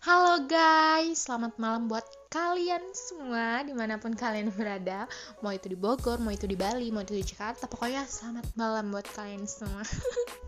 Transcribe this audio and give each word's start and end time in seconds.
Halo 0.00 0.48
guys, 0.48 1.28
selamat 1.28 1.60
malam 1.60 1.84
buat 1.84 2.08
kalian 2.32 2.80
semua 2.96 3.60
di 3.68 3.76
mana 3.76 4.00
pun 4.00 4.16
kalian 4.16 4.48
berada. 4.48 5.04
Mau 5.44 5.52
itu 5.52 5.68
di 5.68 5.76
Bogor, 5.76 6.16
mau 6.16 6.32
itu 6.32 6.48
di 6.48 6.56
Bali, 6.56 6.88
mau 6.88 7.04
itu 7.04 7.12
di 7.12 7.20
Jakarta 7.20 7.68
Pokoknya 7.68 8.08
selamat 8.08 8.48
malam 8.56 8.96
buat 8.96 9.04
kalian 9.12 9.44
semua. 9.44 9.84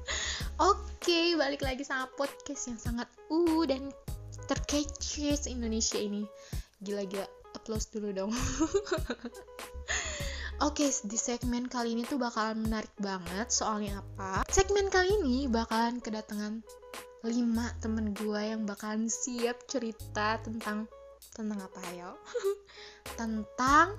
Oke, 0.72 1.36
balik 1.36 1.60
lagi 1.60 1.84
sama 1.84 2.08
podcast 2.16 2.64
yang 2.72 2.80
sangat 2.80 3.04
uh 3.28 3.62
dan 3.68 3.92
terkece 4.48 5.36
Indonesia 5.52 6.00
ini. 6.00 6.24
Gila-gila, 6.80 7.28
applause 7.52 7.92
dulu 7.92 8.08
dong. 8.08 8.32
Oke, 10.64 10.88
di 10.88 11.18
segmen 11.20 11.68
kali 11.68 11.92
ini 11.92 12.08
tuh 12.08 12.16
bakalan 12.16 12.64
menarik 12.64 12.96
banget 12.96 13.52
Soalnya 13.52 14.00
apa? 14.00 14.48
Segmen 14.48 14.88
kali 14.88 15.12
ini 15.20 15.44
bakalan 15.44 16.00
kedatangan 16.00 16.64
lima 17.22 17.70
temen 17.78 18.10
gue 18.10 18.40
yang 18.42 18.66
bakalan 18.66 19.06
siap 19.06 19.62
cerita 19.70 20.42
tentang 20.42 20.90
tentang 21.32 21.58
apa 21.62 21.80
ya 21.94 22.10
tentang 23.20 23.94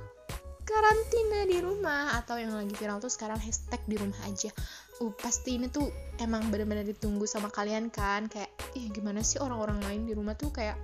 karantina 0.64 1.44
di 1.48 1.60
rumah 1.60 2.16
atau 2.20 2.40
yang 2.40 2.56
lagi 2.56 2.72
viral 2.76 3.00
tuh 3.04 3.12
sekarang 3.12 3.40
hashtag 3.40 3.80
di 3.84 4.00
rumah 4.00 4.20
aja. 4.28 4.52
Uh 5.04 5.12
pasti 5.20 5.60
ini 5.60 5.68
tuh 5.68 5.92
emang 6.24 6.48
bener-bener 6.48 6.88
ditunggu 6.88 7.28
sama 7.28 7.52
kalian 7.52 7.92
kan? 7.92 8.32
Kayak 8.32 8.52
ih 8.80 8.88
gimana 8.92 9.20
sih 9.20 9.44
orang-orang 9.44 9.84
lain 9.84 10.02
di 10.08 10.14
rumah 10.16 10.40
tuh 10.40 10.56
kayak 10.56 10.80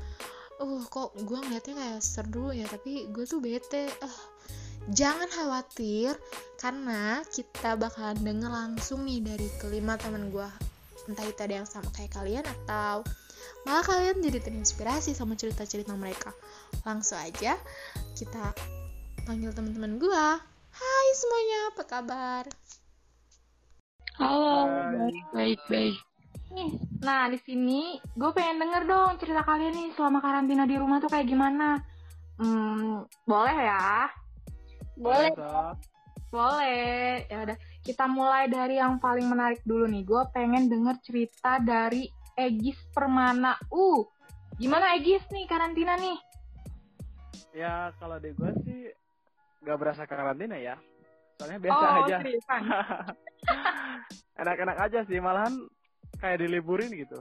uh 0.59 0.83
kok 0.91 1.15
gue 1.23 1.39
ngeliatnya 1.39 1.75
kayak 1.79 2.01
seru 2.03 2.51
ya 2.51 2.67
tapi 2.67 3.07
gue 3.07 3.23
tuh 3.23 3.39
bete. 3.39 3.87
Uh 4.03 4.19
jangan 4.91 5.27
khawatir 5.31 6.15
karena 6.59 7.21
kita 7.29 7.75
bakalan 7.79 8.19
denger 8.19 8.51
langsung 8.51 9.05
nih 9.05 9.21
dari 9.23 9.47
kelima 9.61 9.95
temen 9.95 10.31
gue 10.31 10.49
entah 11.09 11.25
itu 11.25 11.41
ada 11.41 11.55
yang 11.59 11.67
sama 11.67 11.89
kayak 11.97 12.13
kalian 12.13 12.45
atau 12.45 13.01
malah 13.65 13.81
kalian 13.81 14.21
jadi 14.21 14.39
terinspirasi 14.45 15.17
sama 15.17 15.33
cerita-cerita 15.33 15.97
mereka. 15.97 16.29
Langsung 16.85 17.17
aja 17.17 17.57
kita 18.13 18.53
panggil 19.25 19.49
teman-teman 19.49 19.97
gua. 19.97 20.37
Hai 20.69 21.07
semuanya 21.17 21.59
apa 21.73 21.83
kabar? 21.89 22.43
Halo 24.21 24.69
baik 24.93 25.25
baik 25.33 25.61
baik 25.71 25.97
nah 26.99 27.29
di 27.31 27.39
sini 27.39 28.01
gue 28.17 28.31
pengen 28.35 28.59
denger 28.59 28.83
dong 28.89 29.11
cerita 29.21 29.45
kalian 29.45 29.71
nih 29.71 29.89
selama 29.95 30.19
karantina 30.19 30.67
di 30.67 30.75
rumah 30.75 30.99
tuh 30.99 31.07
kayak 31.07 31.29
gimana. 31.29 31.79
Hmm, 32.39 33.05
boleh 33.23 33.55
ya? 33.55 34.09
Boleh 34.99 35.31
boleh. 36.29 37.25
Ya 37.29 37.37
udah 37.47 37.57
kita 37.83 38.05
mulai 38.05 38.51
dari 38.51 38.77
yang 38.77 38.99
paling 38.99 39.27
menarik 39.27 39.61
dulu 39.63 39.87
nih. 39.87 40.03
Gue 40.03 40.23
pengen 40.35 40.67
denger 40.67 40.99
cerita 41.03 41.59
dari 41.59 42.07
Egis 42.35 42.79
Permana. 42.91 43.55
Uh, 43.71 44.03
gimana 44.59 44.95
Egis 44.99 45.23
nih 45.31 45.45
karantina 45.47 45.95
nih? 45.99 46.17
Ya 47.55 47.91
kalau 47.97 48.21
di 48.21 48.31
gue 48.35 48.51
sih 48.63 48.79
gak 49.63 49.77
berasa 49.79 50.03
karantina 50.07 50.55
ya. 50.59 50.75
Soalnya 51.39 51.59
biasa 51.59 51.85
oh, 51.85 51.97
aja. 52.03 52.17
Enak-enak 54.43 54.77
aja 54.79 54.99
sih, 55.07 55.19
malahan 55.23 55.55
kayak 56.19 56.43
diliburin 56.43 56.91
gitu. 56.91 57.19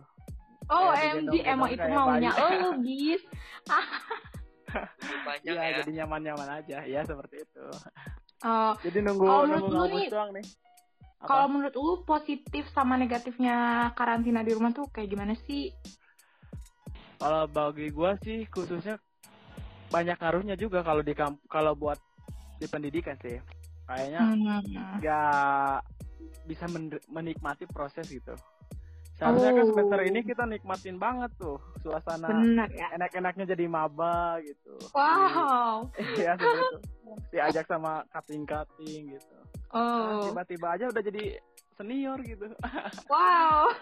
Oh, 0.68 0.92
MG 0.92 1.48
emang 1.48 1.72
itu 1.72 1.86
maunya 1.86 2.34
oh, 2.34 2.76
Gis. 2.82 3.22
Iya, 5.44 5.60
ya, 5.60 5.70
jadi 5.82 5.90
nyaman-nyaman 6.02 6.48
aja. 6.62 6.78
Ya, 6.84 7.00
seperti 7.04 7.44
itu. 7.44 7.66
Oh. 8.46 8.74
Jadi 8.84 8.98
nunggu 9.02 9.24
oh, 9.26 9.42
nunggu 9.46 10.10
doang 10.10 10.30
nih. 10.34 10.46
Kalau 11.18 11.50
menurut 11.50 11.74
lu 11.74 11.94
positif 12.06 12.70
sama 12.70 12.94
negatifnya 12.94 13.90
karantina 13.98 14.46
di 14.46 14.54
rumah 14.54 14.70
tuh 14.70 14.86
kayak 14.94 15.10
gimana 15.10 15.34
sih? 15.50 15.74
Kalau 17.18 17.50
bagi 17.50 17.90
gua 17.90 18.14
sih 18.22 18.46
khususnya 18.46 19.02
banyak 19.90 20.14
ngaruhnya 20.22 20.54
juga 20.54 20.86
kalau 20.86 21.02
di 21.02 21.18
kalau 21.50 21.74
buat 21.74 21.98
di 22.62 22.66
pendidikan 22.70 23.18
sih. 23.18 23.42
Kayaknya 23.90 24.22
hmm. 24.22 24.98
nggak 25.02 25.78
hmm. 25.82 26.46
bisa 26.46 26.64
men 26.70 26.94
menikmati 27.10 27.66
proses 27.66 28.06
gitu. 28.06 28.38
Seharusnya 29.18 29.50
kan 29.50 29.58
oh. 29.58 29.58
kan 29.58 29.66
semester 29.74 30.00
ini 30.06 30.20
kita 30.22 30.44
nikmatin 30.46 30.96
banget 31.02 31.34
tuh 31.42 31.58
suasana 31.82 32.30
ya? 32.70 32.94
enak-enaknya 32.94 33.50
jadi 33.50 33.66
maba 33.66 34.38
gitu. 34.46 34.78
Wow. 34.94 35.90
Iya 36.22 36.38
seperti 36.38 36.62
itu. 36.62 36.78
Diajak 37.30 37.66
sama 37.68 38.04
kating-kating 38.12 39.16
gitu. 39.16 39.36
Oh. 39.72 40.28
Tiba-tiba 40.28 40.76
aja 40.76 40.84
udah 40.88 41.02
jadi 41.02 41.38
senior 41.78 42.18
gitu. 42.24 42.50
Wow. 43.12 43.72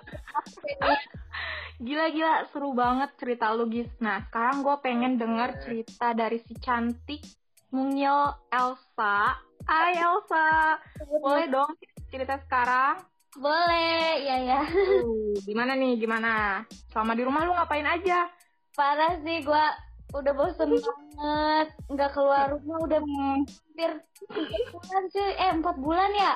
Gila-gila 1.76 2.48
seru 2.52 2.72
banget 2.72 3.10
cerita 3.20 3.52
lu 3.52 3.68
Gis. 3.68 3.90
Nah 4.00 4.24
sekarang 4.28 4.64
gue 4.64 4.76
pengen 4.80 5.20
denger 5.20 5.60
cerita 5.64 6.12
dari 6.12 6.40
si 6.44 6.54
cantik 6.56 7.24
mungil 7.72 8.32
Elsa. 8.52 9.36
Hai 9.66 9.98
Elsa. 9.98 10.78
Boleh 11.04 11.46
dong 11.50 11.72
cerita 12.08 12.38
sekarang? 12.46 13.02
Boleh, 13.36 14.24
ya 14.24 14.36
ya. 14.40 14.60
Uh, 15.04 15.36
gimana 15.44 15.76
nih, 15.76 16.00
gimana? 16.00 16.64
Selama 16.88 17.12
di 17.12 17.22
rumah 17.28 17.44
lu 17.44 17.52
ngapain 17.52 17.84
aja? 17.84 18.32
Parah 18.72 19.20
sih, 19.20 19.44
gua 19.44 19.76
udah 20.14 20.32
bosen 20.36 20.70
banget. 20.76 21.68
Nggak 21.90 22.10
keluar 22.14 22.52
rumah 22.54 22.78
udah 22.86 23.00
hampir 23.00 23.90
tiga 24.20 24.58
bulan 24.70 25.02
sih. 25.10 25.28
Eh, 25.40 25.50
empat 25.50 25.76
bulan 25.80 26.10
ya? 26.14 26.34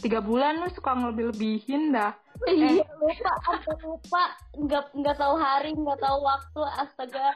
Tiga 0.00 0.20
bulan 0.24 0.64
lu 0.64 0.68
suka 0.72 0.96
ngelebih-lebihin 0.96 1.92
dah. 1.92 2.16
Iya, 2.48 2.80
eh. 2.80 2.86
lupa, 2.88 3.32
sampai 3.44 3.76
lupa. 3.84 4.24
Nggak, 4.56 4.84
nggak 4.96 5.16
tahu 5.20 5.34
hari, 5.36 5.70
nggak 5.76 6.00
tahu 6.00 6.18
waktu. 6.24 6.60
Astaga. 6.80 7.26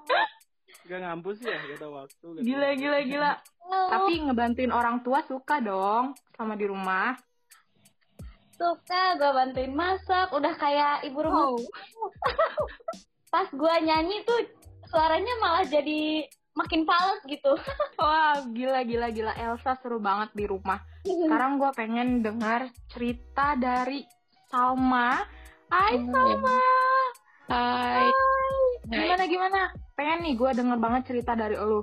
Gak 0.85 1.01
ngampus 1.01 1.41
ya, 1.41 1.57
gak 1.57 1.81
tahu 1.81 1.93
waktu. 1.97 2.27
Gila, 2.45 2.69
gila, 2.77 2.99
gila. 3.09 3.33
Oh. 3.69 3.89
Tapi 3.89 4.21
ngebantuin 4.21 4.73
orang 4.73 5.01
tua 5.01 5.25
suka 5.25 5.61
dong 5.61 6.13
sama 6.37 6.57
di 6.57 6.69
rumah 6.69 7.17
suka 8.55 9.19
gue 9.19 9.31
bantuin 9.35 9.73
masak 9.75 10.31
udah 10.31 10.55
kayak 10.55 11.03
ibu 11.11 11.19
rumah 11.21 11.53
oh. 11.53 11.59
pas 13.35 13.51
gue 13.51 13.75
nyanyi 13.83 14.23
tuh 14.23 14.41
suaranya 14.95 15.35
malah 15.43 15.67
jadi 15.67 16.23
makin 16.55 16.87
fals 16.87 17.21
gitu. 17.27 17.59
Wah 17.99 18.39
gila 18.55 18.87
gila 18.87 19.11
gila. 19.11 19.35
Elsa 19.35 19.75
seru 19.83 19.99
banget 19.99 20.31
di 20.39 20.47
rumah. 20.47 20.79
Sekarang 21.03 21.59
gue 21.59 21.71
pengen 21.75 22.23
dengar 22.23 22.71
cerita 22.87 23.59
dari 23.59 24.07
Salma. 24.47 25.19
Hai 25.67 25.99
Salma. 25.99 26.63
Hai. 27.51 28.07
Gimana 28.87 29.25
gimana? 29.27 29.61
Pengen 29.99 30.19
nih 30.23 30.35
gue 30.39 30.51
denger 30.55 30.79
banget 30.79 31.03
cerita 31.11 31.35
dari 31.35 31.59
lo. 31.59 31.83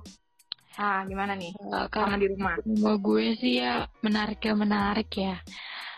Ah, 0.80 1.04
gimana 1.04 1.36
nih? 1.36 1.52
Uh, 1.60 1.84
karena 1.92 2.16
di 2.16 2.32
rumah. 2.32 2.56
Rumah 2.64 2.96
gue 2.96 3.26
sih 3.44 3.60
ya 3.60 3.84
menarik 4.00 4.40
ya 4.40 4.56
menarik 4.56 5.12
ya. 5.12 5.36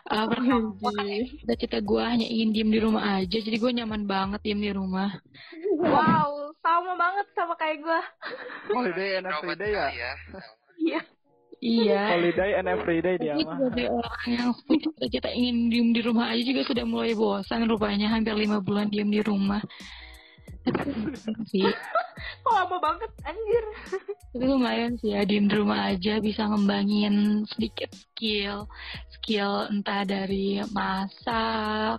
Uh, 0.10 0.26
pertama 0.28 0.76
cita-cita 1.30 1.80
gue 1.80 2.02
hanya 2.02 2.26
ingin 2.26 2.50
diem 2.52 2.70
di 2.74 2.80
rumah 2.82 3.22
aja. 3.22 3.38
Jadi 3.38 3.54
gue 3.54 3.72
nyaman 3.72 4.10
banget 4.10 4.42
diem 4.42 4.60
di 4.60 4.74
rumah. 4.74 5.14
Wow 5.78 6.43
sama 6.64 6.92
banget 6.96 7.28
sama 7.36 7.54
kayak 7.60 7.84
gue 7.84 8.02
holiday 8.72 9.20
and 9.20 9.28
everyday 9.28 9.72
ya? 9.76 9.88
iya. 10.80 11.02
Iya. 11.64 12.20
Holiday 12.20 12.52
and 12.60 12.68
everyday 12.68 13.16
dia 13.16 13.40
mah. 13.40 13.56
sebagai 13.56 13.88
orang 13.88 14.28
yang 14.28 14.50
cita-cita 14.68 15.32
ingin 15.32 15.72
diem 15.72 15.90
di 15.96 16.02
rumah 16.04 16.36
aja 16.36 16.44
juga 16.44 16.62
sudah 16.68 16.84
mulai 16.84 17.16
bosan 17.16 17.64
rupanya 17.72 18.12
hampir 18.12 18.36
lima 18.36 18.60
bulan 18.60 18.92
diem 18.92 19.08
di 19.08 19.24
rumah. 19.24 19.64
sih 21.48 21.64
lama 22.54 22.78
banget 22.78 23.12
anjir 23.26 23.66
tapi 24.34 24.46
lumayan 24.46 24.94
sih 25.02 25.14
ya 25.14 25.26
diem 25.26 25.50
di 25.50 25.56
rumah 25.58 25.94
aja 25.94 26.22
bisa 26.22 26.46
ngembangin 26.50 27.46
sedikit 27.50 27.90
skill 27.94 28.70
skill 29.24 29.72
entah 29.72 30.04
dari 30.04 30.60
masak, 30.76 31.96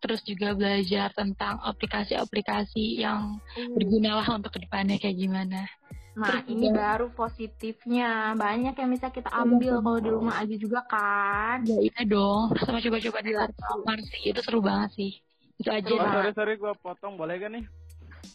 terus 0.00 0.24
juga 0.24 0.56
belajar 0.56 1.12
tentang 1.12 1.60
aplikasi-aplikasi 1.60 3.04
yang 3.04 3.36
hmm. 3.52 3.76
berguna 3.76 4.24
lah 4.24 4.40
untuk 4.40 4.56
ke 4.56 4.64
depannya 4.64 4.96
kayak 4.96 5.20
gimana. 5.20 5.68
Nah, 6.16 6.28
Terus 6.40 6.48
ini 6.48 6.72
juga, 6.72 6.80
baru 6.80 7.06
positifnya. 7.12 8.36
Banyak 8.36 8.72
yang 8.76 8.90
bisa 8.92 9.12
kita 9.12 9.28
ambil 9.32 9.84
kalau 9.84 10.00
di 10.00 10.10
rumah 10.12 10.40
aja 10.40 10.56
juga 10.56 10.80
kan. 10.84 11.64
Ya 11.64 11.76
iya 11.88 12.02
dong. 12.04 12.52
Sama 12.60 12.84
coba-coba 12.84 13.18
di 13.24 13.32
luar 13.32 13.48
sih. 14.12 14.20
Itu 14.32 14.40
seru 14.44 14.60
banget 14.60 14.90
sih. 14.92 15.12
Itu 15.56 15.72
aja. 15.72 15.88
Oh, 15.88 16.04
sorry, 16.04 16.32
sorry 16.36 16.54
gue 16.60 16.72
potong. 16.84 17.16
Boleh 17.16 17.40
gak 17.40 17.52
nih? 17.56 17.64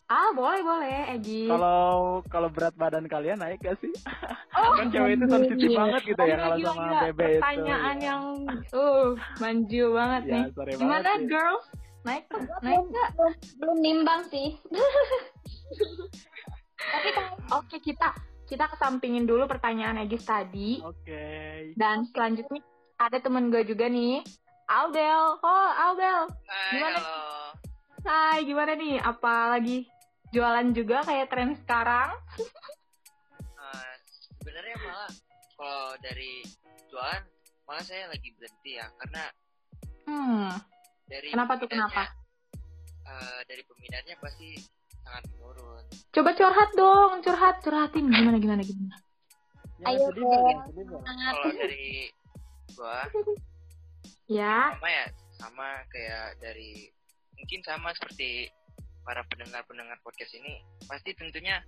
Ah 0.07 0.31
boleh 0.31 0.63
boleh 0.63 1.19
Egi. 1.19 1.51
Kalau 1.51 2.23
kalau 2.31 2.47
berat 2.47 2.71
badan 2.79 3.11
kalian 3.11 3.43
naik 3.43 3.59
gak 3.59 3.75
sih? 3.83 3.91
Oh, 4.55 4.71
kan 4.79 4.87
cewek 4.87 5.19
itu 5.19 5.25
sensitif 5.27 5.69
banget 5.75 6.01
gitu 6.07 6.21
ya 6.23 6.35
kalau 6.39 6.57
sama 6.63 6.79
gila. 6.79 6.99
bebe 7.11 7.27
itu. 7.27 7.43
Pertanyaan 7.43 7.97
ya. 7.99 8.07
yang 8.07 8.23
uh 8.71 9.07
manju 9.43 9.85
banget 9.91 10.23
ya, 10.23 10.31
nih. 10.31 10.43
Gimana 10.79 11.11
sih. 11.19 11.27
girls? 11.27 11.65
Naik 12.07 12.23
naik 12.63 12.83
nggak? 12.87 13.09
Belum, 13.59 13.77
nimbang 13.83 14.21
sih. 14.31 14.55
Tapi 16.87 17.09
kan 17.11 17.35
oke 17.51 17.67
okay, 17.67 17.79
kita 17.83 18.15
kita 18.47 18.71
kesampingin 18.71 19.27
dulu 19.27 19.43
pertanyaan 19.43 19.99
Egis 19.99 20.23
tadi. 20.23 20.79
Oke. 20.79 21.03
Okay. 21.03 21.75
Dan 21.75 22.07
selanjutnya 22.15 22.63
ada 22.95 23.19
temen 23.19 23.51
gue 23.51 23.67
juga 23.67 23.91
nih. 23.91 24.23
Albel. 24.67 25.39
Oh, 25.43 25.69
Albel. 25.75 26.31
Hai, 26.47 26.71
Gimana? 26.75 26.99
halo. 26.99 27.36
Hai, 28.07 28.47
gimana 28.47 28.71
nih? 28.71 29.03
Apa 29.03 29.51
lagi 29.51 29.83
jualan 30.31 30.71
juga 30.71 31.03
kayak 31.03 31.27
tren 31.27 31.59
sekarang? 31.59 32.15
uh, 33.59 33.93
sebenarnya 34.39 34.79
malah 34.79 35.11
kalau 35.59 35.91
dari 35.99 36.39
jualan 36.87 37.23
malah 37.67 37.83
saya 37.83 38.07
lagi 38.07 38.31
berhenti 38.39 38.79
ya 38.79 38.87
karena 38.95 39.23
hmm. 40.07 40.49
dari 41.11 41.35
kenapa 41.35 41.59
tuh 41.59 41.67
kenapa 41.67 42.15
uh, 43.03 43.39
dari 43.43 43.67
peminatnya 43.67 44.15
pasti 44.23 44.55
sangat 45.03 45.23
menurun 45.35 45.83
coba 46.15 46.31
curhat 46.31 46.71
dong 46.79 47.11
curhat 47.27 47.59
curhatin 47.59 48.07
gimana 48.07 48.39
gimana 48.39 48.63
gimana 48.63 48.95
ya, 49.83 49.85
ayo 49.91 50.07
kalau 50.15 51.51
dari 51.59 52.07
gua 52.71 53.03
ya 54.39 54.71
sama 54.79 54.89
ya 54.95 55.05
sama 55.43 55.67
kayak 55.91 56.39
dari 56.39 56.87
mungkin 57.37 57.61
sama 57.63 57.93
seperti 57.95 58.49
para 59.05 59.23
pendengar-pendengar 59.31 59.97
podcast 60.03 60.35
ini 60.35 60.59
pasti 60.89 61.15
tentunya 61.15 61.63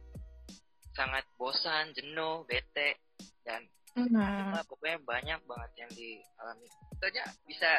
sangat 0.92 1.24
bosan, 1.39 1.95
jenuh, 1.95 2.44
bete 2.50 3.00
dan 3.48 3.63
Hmm. 3.98 4.54
pokoknya 4.69 5.01
banyak 5.01 5.39
banget 5.50 5.71
yang 5.81 5.92
dialami. 5.98 6.68
Tentunya 6.94 7.25
bisa 7.50 7.71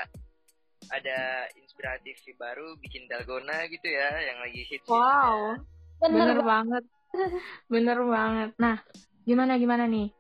ada 0.91 1.47
inspiratif 1.55 2.19
baru 2.35 2.75
bikin 2.83 3.07
dalgona 3.07 3.69
gitu 3.71 3.87
ya 3.87 4.11
yang 4.19 4.43
lagi 4.43 4.61
hits. 4.67 4.89
Wow. 4.91 5.55
Bener, 6.03 6.35
Bener 6.35 6.39
banget. 6.43 6.85
Bener 7.73 7.99
banget. 8.05 8.51
Nah, 8.59 8.83
gimana 9.23 9.55
gimana 9.61 9.85
nih? 9.87 10.11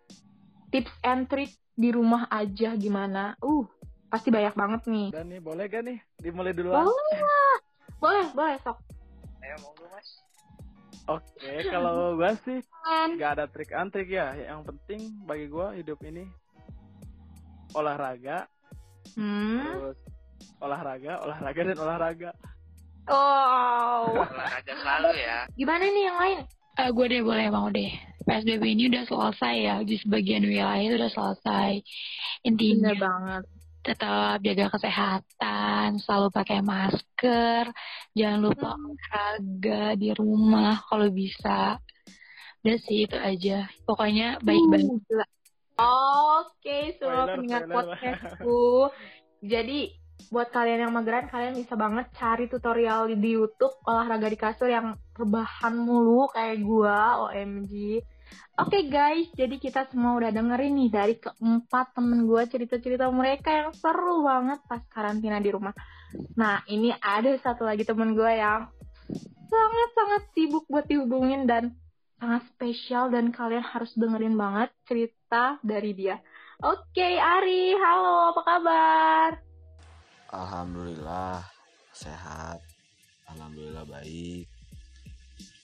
Tips 0.70 0.94
and 1.02 1.26
trick 1.26 1.50
di 1.74 1.90
rumah 1.90 2.30
aja 2.30 2.76
gimana? 2.78 3.34
Uh, 3.42 3.66
pasti 4.10 4.28
banyak 4.28 4.54
banget 4.58 4.82
nih. 4.90 5.08
Dan 5.14 5.30
nih, 5.30 5.40
boleh 5.40 5.64
gak 5.70 5.82
nih 5.86 5.98
dimulai 6.18 6.52
duluan? 6.52 6.82
Boleh. 6.82 7.20
boleh, 8.02 8.26
boleh 8.34 8.56
sok. 8.66 8.76
Ayo 9.40 9.56
monggo 9.62 9.86
Mas. 9.94 10.08
Oke, 11.08 11.52
kalau 11.66 12.14
gue 12.14 12.32
sih 12.46 12.58
nggak 13.18 13.30
ada 13.34 13.44
trik 13.50 13.72
and 13.74 13.90
trik 13.90 14.10
ya. 14.12 14.30
Yang 14.36 14.70
penting 14.74 15.00
bagi 15.24 15.46
gue 15.48 15.66
hidup 15.80 15.98
ini 16.06 16.28
olahraga, 17.74 18.46
hmm. 19.16 19.58
terus 19.58 19.98
olahraga, 20.62 21.12
olahraga 21.24 21.60
dan 21.72 21.78
olahraga. 21.78 22.30
Oh, 23.10 24.12
olahraga 24.34 24.72
selalu 24.76 25.10
ya. 25.18 25.38
Gimana 25.56 25.84
nih 25.88 26.02
yang 26.04 26.18
lain? 26.20 26.38
Uh, 26.78 26.80
eh, 26.86 26.88
gue 26.94 27.06
deh 27.10 27.22
boleh 27.26 27.46
mau 27.50 27.66
deh. 27.72 27.90
PSBB 28.28 28.62
ini 28.76 28.92
udah 28.92 29.04
selesai 29.08 29.54
ya 29.58 29.76
di 29.82 29.96
sebagian 29.98 30.46
wilayah 30.46 30.84
itu 30.84 30.94
udah 30.94 31.10
selesai. 31.10 31.82
Intinya 32.46 32.94
Bener 32.94 33.02
banget 33.02 33.42
tetap 33.80 34.44
jaga 34.44 34.66
kesehatan, 34.76 35.96
selalu 36.00 36.28
pakai 36.32 36.60
masker, 36.60 37.64
jangan 38.12 38.40
lupa 38.44 38.76
hmm. 38.76 38.80
olahraga 38.84 39.84
di 39.96 40.08
rumah 40.12 40.84
kalau 40.84 41.08
bisa. 41.08 41.80
Udah 42.60 42.78
sih 42.84 43.08
itu 43.08 43.16
aja. 43.16 43.72
Pokoknya 43.88 44.36
baik-baik. 44.44 44.84
Uh, 44.84 45.24
Oke, 45.80 46.60
okay, 46.60 46.82
semua 47.00 47.24
pendengar 47.32 47.64
podcastku. 47.64 48.92
Jadi 49.52 49.96
buat 50.28 50.52
kalian 50.52 50.84
yang 50.84 50.92
mageran, 50.92 51.32
kalian 51.32 51.56
bisa 51.56 51.72
banget 51.72 52.12
cari 52.12 52.44
tutorial 52.52 53.08
di 53.08 53.40
YouTube 53.40 53.72
olahraga 53.88 54.28
di 54.28 54.36
kasur 54.36 54.68
yang 54.68 54.92
rebahan 55.16 55.72
mulu 55.72 56.28
kayak 56.28 56.60
gua, 56.60 57.32
OMG 57.32 58.04
Oke 58.60 58.76
okay 58.76 58.92
guys, 58.92 59.28
jadi 59.32 59.56
kita 59.56 59.88
semua 59.88 60.20
udah 60.20 60.28
dengerin 60.34 60.74
nih 60.76 60.90
dari 60.92 61.14
keempat 61.16 61.96
temen 61.96 62.28
gue 62.28 62.42
cerita-cerita 62.44 63.08
mereka 63.08 63.48
yang 63.56 63.70
seru 63.72 64.20
banget 64.20 64.60
pas 64.68 64.84
karantina 64.92 65.40
di 65.40 65.48
rumah. 65.48 65.72
Nah, 66.36 66.60
ini 66.68 66.92
ada 67.00 67.32
satu 67.40 67.64
lagi 67.64 67.88
temen 67.88 68.12
gue 68.12 68.32
yang 68.36 68.68
sangat-sangat 69.48 70.22
sibuk 70.36 70.68
buat 70.68 70.84
dihubungin 70.84 71.48
dan 71.48 71.72
sangat 72.20 72.44
spesial 72.52 73.08
dan 73.08 73.32
kalian 73.32 73.64
harus 73.64 73.96
dengerin 73.96 74.36
banget 74.36 74.68
cerita 74.84 75.56
dari 75.64 75.96
dia. 75.96 76.20
Oke, 76.60 77.00
okay, 77.00 77.14
Ari, 77.16 77.72
halo, 77.80 78.36
apa 78.36 78.40
kabar? 78.44 79.30
Alhamdulillah, 80.36 81.40
sehat. 81.96 82.60
Alhamdulillah 83.30 83.86
baik 83.86 84.49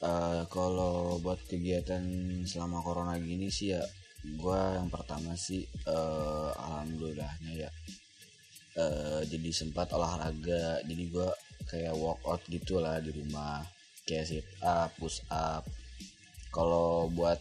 uh, 0.02 0.42
kalau 0.50 1.20
buat 1.22 1.40
kegiatan 1.46 2.02
selama 2.44 2.82
corona 2.82 3.14
gini 3.20 3.48
sih 3.48 3.76
ya 3.76 3.82
gue 4.26 4.60
yang 4.74 4.90
pertama 4.90 5.38
sih 5.38 5.62
uh, 5.86 6.50
alhamdulillahnya 6.56 7.68
ya 7.68 7.70
uh, 8.76 9.20
jadi 9.26 9.50
sempat 9.50 9.90
olahraga. 9.96 10.80
Jadi 10.84 11.04
gue 11.10 11.28
kayak 11.66 11.94
workout 11.96 12.42
gitu 12.46 12.78
lah 12.78 13.00
di 13.02 13.10
rumah 13.10 13.64
kayak 14.06 14.28
sit 14.28 14.48
up 14.62 14.92
push 15.00 15.24
up. 15.32 15.66
Kalau 16.52 17.10
buat 17.10 17.40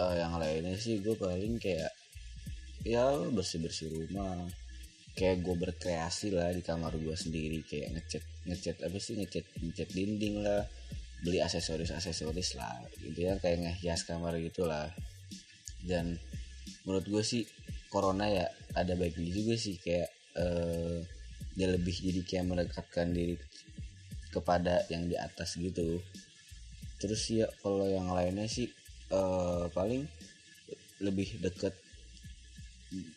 uh, 0.00 0.14
yang 0.16 0.36
lainnya 0.36 0.76
sih 0.76 1.00
gue 1.00 1.14
paling 1.16 1.60
kayak 1.60 1.92
ya 2.84 3.14
bersih 3.30 3.62
bersih 3.62 3.88
rumah. 3.92 4.48
Kayak 5.18 5.42
gue 5.42 5.56
berkreasi 5.58 6.30
lah 6.30 6.54
di 6.54 6.62
kamar 6.62 6.94
gue 6.94 7.14
sendiri 7.14 7.62
kayak 7.66 7.90
ngecat 7.94 8.24
ngecat 8.46 8.76
apa 8.86 8.98
sih 9.02 9.18
ngecat 9.18 9.44
ngecat 9.58 9.88
dinding 9.90 10.46
lah 10.46 10.62
beli 11.18 11.42
aksesoris 11.42 11.90
aksesoris 11.90 12.54
lah 12.54 12.78
gitu 13.02 13.26
ya 13.26 13.34
kayak 13.42 13.62
ngehias 13.62 14.06
kamar 14.06 14.38
gitulah. 14.38 14.90
Dan 15.82 16.18
menurut 16.86 17.06
gue 17.06 17.22
sih 17.22 17.42
corona 17.90 18.28
ya 18.28 18.46
ada 18.76 18.94
baiknya 18.94 19.30
juga 19.32 19.54
sih 19.58 19.80
kayak 19.80 20.08
uh, 20.38 21.02
dia 21.58 21.68
lebih 21.74 21.94
jadi 21.94 22.20
kayak 22.22 22.44
mendekatkan 22.46 23.10
diri 23.10 23.34
kepada 24.30 24.86
yang 24.92 25.10
di 25.10 25.18
atas 25.18 25.58
gitu. 25.58 25.98
Terus 27.02 27.22
ya 27.30 27.46
kalau 27.62 27.86
yang 27.86 28.10
lainnya 28.14 28.46
sih 28.46 28.70
uh, 29.10 29.66
paling 29.74 30.06
lebih 31.02 31.38
deket 31.42 31.74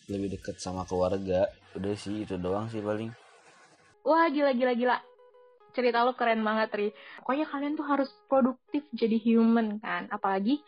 lebih 0.10 0.38
deket 0.38 0.58
sama 0.58 0.86
keluarga. 0.90 1.50
Udah 1.78 1.94
sih 1.94 2.26
itu 2.26 2.36
doang 2.42 2.66
sih 2.72 2.82
paling. 2.82 3.14
Wah 4.02 4.26
gila 4.34 4.58
gila 4.58 4.74
gila 4.74 5.11
cerita 5.72 6.04
lo 6.04 6.14
keren 6.16 6.44
banget 6.44 6.70
Ri. 6.76 6.88
Pokoknya 7.24 7.48
kalian 7.48 7.74
tuh 7.76 7.88
harus 7.88 8.10
produktif 8.28 8.86
jadi 8.94 9.18
human 9.20 9.80
kan? 9.80 10.08
Apalagi 10.12 10.60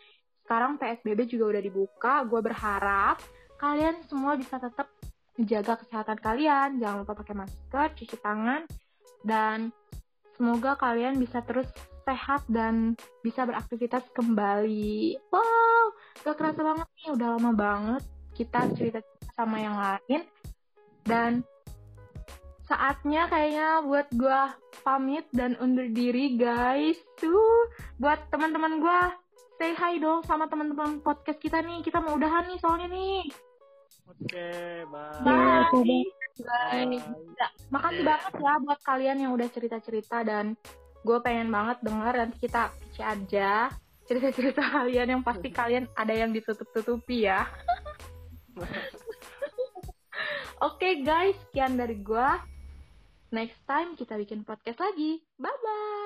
sekarang 0.43 0.75
PSBB 0.75 1.27
juga 1.31 1.55
udah 1.55 1.61
dibuka 1.63 2.13
gue 2.27 2.41
berharap 2.43 3.15
kalian 3.55 4.03
semua 4.11 4.35
bisa 4.35 4.59
tetap 4.59 4.91
menjaga 5.39 5.79
kesehatan 5.79 6.19
kalian. 6.19 6.81
Jangan 6.81 6.97
lupa 7.03 7.13
pakai 7.15 7.35
masker 7.37 7.87
cuci 7.95 8.17
tangan 8.19 8.67
dan 9.23 9.71
semoga 10.35 10.75
kalian 10.75 11.15
bisa 11.15 11.39
terus 11.45 11.67
sehat 12.03 12.43
dan 12.51 12.99
bisa 13.23 13.47
beraktivitas 13.47 14.03
kembali. 14.11 15.15
Wow 15.31 15.95
gak 16.23 16.39
kerasa 16.39 16.61
banget 16.63 16.87
nih 17.01 17.09
udah 17.15 17.27
lama 17.35 17.51
banget 17.51 18.03
kita 18.31 18.69
cerita 18.75 18.99
sama 19.35 19.59
yang 19.59 19.75
lain. 19.75 20.21
Dan 21.03 21.43
saatnya 22.63 23.27
kayaknya 23.27 23.83
buat 23.83 24.07
gue 24.15 24.41
pamit 24.83 25.25
dan 25.31 25.55
undur 25.63 25.87
diri 25.89 26.35
guys. 26.35 26.99
Tuh 27.17 27.71
buat 27.97 28.27
teman-teman 28.29 28.83
gue 28.83 29.01
say 29.57 29.71
hi 29.73 29.95
dong 29.97 30.21
sama 30.27 30.45
teman-teman 30.51 30.99
podcast 30.99 31.39
kita 31.39 31.63
nih. 31.63 31.79
Kita 31.81 32.03
mau 32.03 32.19
udahan 32.19 32.45
nih 32.51 32.59
soalnya 32.59 32.87
nih. 32.91 33.23
Oke 34.11 34.27
okay, 34.27 34.83
bye. 34.91 35.23
Bye, 35.23 35.63
bye. 35.71 36.03
bye. 36.43 36.99
Ya, 37.39 37.47
makasih 37.71 38.03
banget 38.03 38.33
ya 38.35 38.53
buat 38.59 38.79
kalian 38.83 39.17
yang 39.23 39.31
udah 39.31 39.47
cerita-cerita 39.47 40.27
dan 40.27 40.59
gue 41.01 41.17
pengen 41.23 41.47
banget 41.47 41.79
denger. 41.81 42.13
Nanti 42.19 42.37
kita 42.43 42.75
kece 42.75 43.03
aja 43.03 43.71
cerita-cerita 44.03 44.61
kalian 44.83 45.07
yang 45.17 45.23
pasti 45.23 45.47
kalian 45.49 45.87
ada 45.95 46.11
yang 46.11 46.35
ditutup-tutupi 46.35 47.31
ya. 47.31 47.47
Oke 50.63 50.79
okay, 50.79 50.93
guys, 51.03 51.35
sekian 51.47 51.75
dari 51.75 51.99
gue. 51.99 52.29
Next 53.33 53.65
time 53.65 53.97
kita 53.97 54.13
bikin 54.21 54.45
podcast 54.45 54.77
lagi. 54.77 55.25
Bye-bye. 55.41 56.02